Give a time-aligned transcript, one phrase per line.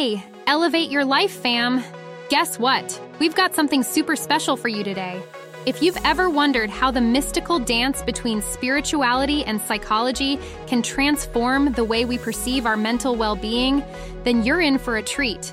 [0.00, 1.84] Hey, Elevate Your Life fam!
[2.30, 2.98] Guess what?
[3.18, 5.22] We've got something super special for you today.
[5.66, 11.84] If you've ever wondered how the mystical dance between spirituality and psychology can transform the
[11.84, 13.84] way we perceive our mental well being,
[14.24, 15.52] then you're in for a treat.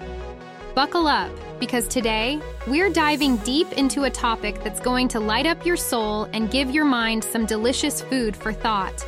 [0.74, 1.30] Buckle up,
[1.60, 6.30] because today we're diving deep into a topic that's going to light up your soul
[6.32, 9.06] and give your mind some delicious food for thought.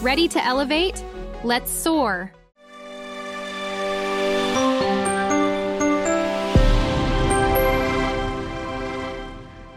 [0.00, 1.04] Ready to elevate?
[1.44, 2.32] Let's soar.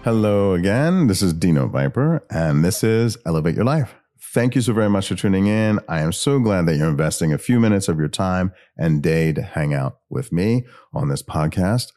[0.04, 1.08] Hello again.
[1.08, 3.96] This is Dino Viper, and this is Elevate Your Life.
[4.34, 5.80] Thank you so very much for tuning in.
[5.88, 9.32] I am so glad that you're investing a few minutes of your time and day
[9.32, 11.94] to hang out with me on this podcast.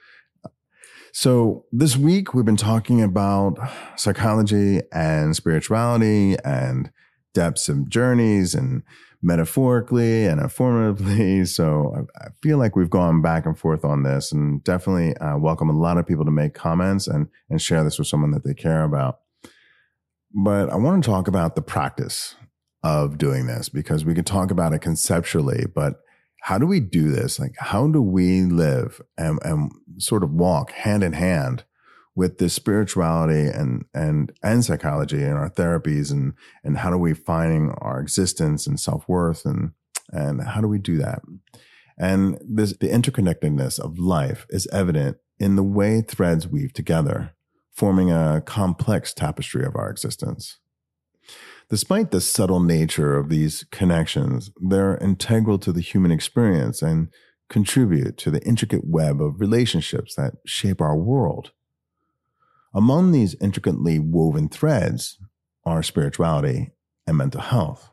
[1.12, 3.58] So, this week we've been talking about
[3.96, 6.92] psychology and spirituality and
[7.34, 8.84] depths of journeys and
[9.22, 11.44] metaphorically and affirmatively.
[11.56, 15.70] So I, feel like we've gone back and forth on this and definitely uh, welcome
[15.70, 18.54] a lot of people to make comments and, and share this with someone that they
[18.54, 19.20] care about.
[20.34, 22.34] But I want to talk about the practice
[22.82, 26.00] of doing this because we could talk about it conceptually, but
[26.42, 27.40] how do we do this?
[27.40, 31.64] Like, how do we live and, and sort of walk hand in hand
[32.16, 36.32] with this spirituality and and and psychology and our therapies and
[36.64, 39.72] and how do we find our existence and self-worth and
[40.10, 41.20] and how do we do that?
[41.98, 47.32] And this the interconnectedness of life is evident in the way threads weave together
[47.72, 50.58] forming a complex tapestry of our existence.
[51.68, 57.08] Despite the subtle nature of these connections they're integral to the human experience and
[57.50, 61.52] contribute to the intricate web of relationships that shape our world
[62.76, 65.18] among these intricately woven threads
[65.64, 66.72] are spirituality
[67.06, 67.90] and mental health.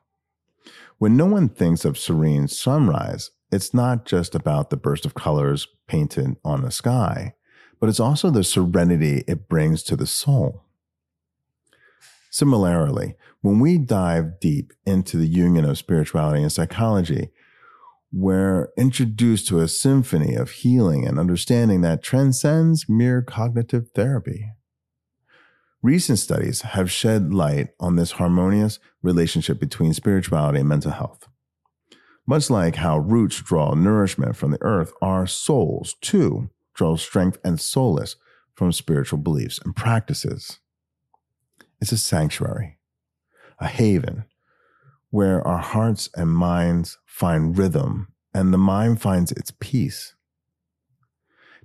[0.98, 5.70] When no one thinks of serene sunrise, it's not just about the burst of colors
[5.88, 7.34] painted on the sky,
[7.80, 10.66] but it's also the serenity it brings to the soul.
[12.30, 17.30] Similarly, when we dive deep into the union of spirituality and psychology,
[18.12, 24.52] we're introduced to a symphony of healing and understanding that transcends mere cognitive therapy.
[25.84, 31.28] Recent studies have shed light on this harmonious relationship between spirituality and mental health.
[32.26, 37.60] Much like how roots draw nourishment from the earth, our souls too draw strength and
[37.60, 38.16] solace
[38.56, 40.60] from spiritual beliefs and practices.
[41.82, 42.78] It's a sanctuary,
[43.60, 44.24] a haven
[45.10, 50.16] where our hearts and minds find rhythm and the mind finds its peace.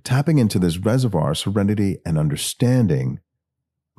[0.03, 3.21] Tapping into this reservoir of serenity and understanding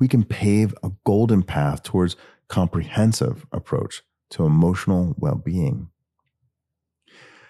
[0.01, 2.15] we can pave a golden path towards
[2.47, 4.01] comprehensive approach
[4.31, 5.89] to emotional well-being.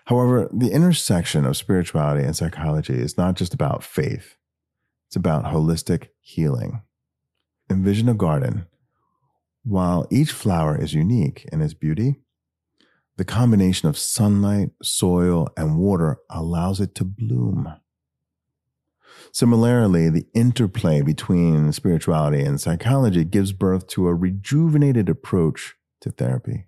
[0.08, 4.36] However, the intersection of spirituality and psychology is not just about faith.
[5.08, 6.82] It's about holistic healing.
[7.70, 8.66] Envision a garden.
[9.64, 12.16] While each flower is unique in its beauty,
[13.16, 17.72] the combination of sunlight, soil, and water allows it to bloom.
[19.34, 26.66] Similarly, the interplay between spirituality and psychology gives birth to a rejuvenated approach to therapy.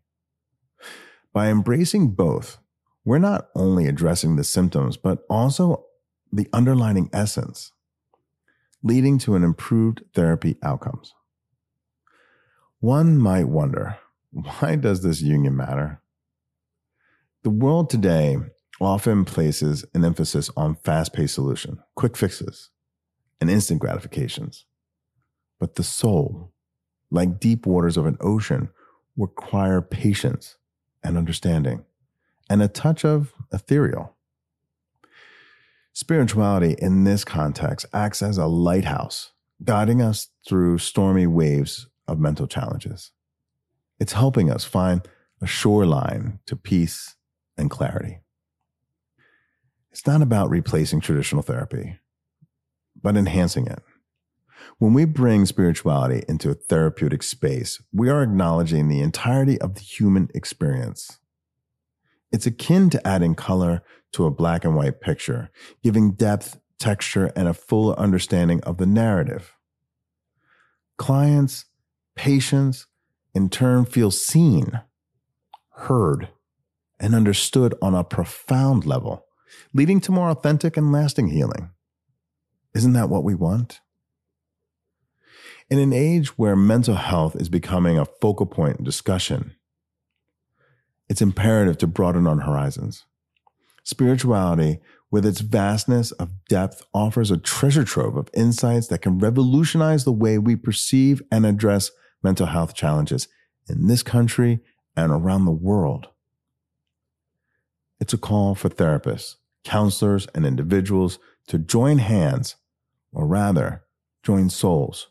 [1.33, 2.59] By embracing both,
[3.03, 5.85] we're not only addressing the symptoms, but also
[6.31, 7.73] the underlying essence,
[8.81, 11.13] leading to an improved therapy outcomes.
[12.79, 13.97] One might wonder,
[14.31, 16.01] why does this union matter?
[17.43, 18.37] The world today
[18.81, 22.69] often places an emphasis on fast paced solution, quick fixes,
[23.39, 24.65] and instant gratifications.
[25.59, 26.51] But the soul,
[27.11, 28.69] like deep waters of an ocean,
[29.15, 30.57] require patience
[31.03, 31.85] and understanding
[32.49, 34.15] and a touch of ethereal.
[35.93, 39.31] Spirituality in this context acts as a lighthouse,
[39.63, 43.11] guiding us through stormy waves of mental challenges.
[43.99, 45.07] It's helping us find
[45.41, 47.15] a shoreline to peace
[47.57, 48.22] and clarity.
[49.93, 51.99] It's not about replacing traditional therapy,
[52.99, 53.79] but enhancing it.
[54.79, 59.81] When we bring spirituality into a therapeutic space, we are acknowledging the entirety of the
[59.81, 61.19] human experience.
[62.31, 63.83] It's akin to adding color
[64.13, 65.51] to a black and white picture,
[65.83, 69.55] giving depth, texture, and a fuller understanding of the narrative.
[70.97, 71.65] Clients,
[72.15, 72.87] patients,
[73.35, 74.81] in turn, feel seen,
[75.75, 76.29] heard,
[76.99, 79.22] and understood on a profound level
[79.73, 81.69] leading to more authentic and lasting healing.
[82.73, 83.81] Isn't that what we want?
[85.69, 89.55] In an age where mental health is becoming a focal point in discussion,
[91.09, 93.05] it's imperative to broaden our horizons.
[93.83, 94.79] Spirituality,
[95.11, 100.11] with its vastness of depth, offers a treasure trove of insights that can revolutionize the
[100.11, 101.91] way we perceive and address
[102.23, 103.27] mental health challenges
[103.69, 104.59] in this country
[104.95, 106.07] and around the world.
[107.99, 112.55] It's a call for therapists, counselors, and individuals to join hands,
[113.11, 113.83] or rather,
[114.23, 115.07] join souls,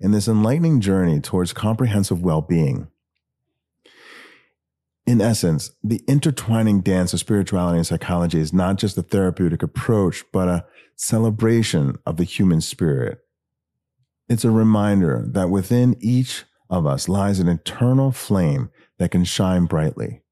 [0.00, 2.88] in this enlightening journey towards comprehensive well being.
[5.06, 10.24] In essence, the intertwining dance of spirituality and psychology is not just a therapeutic approach,
[10.32, 10.64] but a
[10.96, 13.18] celebration of the human spirit.
[14.28, 19.66] It's a reminder that within each of us lies an eternal flame that can shine
[19.66, 20.22] brightly,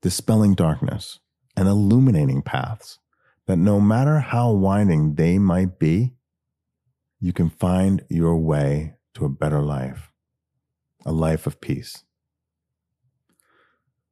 [0.00, 1.18] dispelling darkness
[1.56, 2.98] and illuminating paths
[3.46, 6.14] that no matter how winding they might be,
[7.20, 10.10] you can find your way to a better life,
[11.04, 12.04] a life of peace.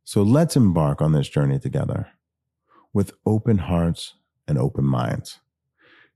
[0.05, 2.09] So let's embark on this journey together
[2.93, 4.15] with open hearts
[4.47, 5.41] and open minds,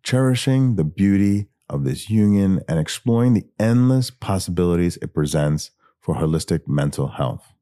[0.02, 5.70] cherishing the beauty of this union and exploring the endless possibilities it presents
[6.00, 7.52] for holistic mental health.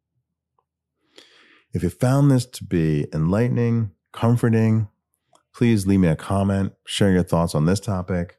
[1.74, 4.88] If you found this to be enlightening, comforting,
[5.52, 8.38] please leave me a comment, share your thoughts on this topic.